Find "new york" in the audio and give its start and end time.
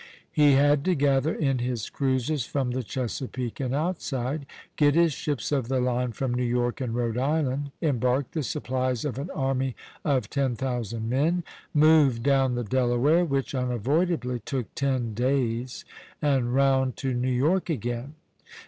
6.33-6.81, 17.13-17.69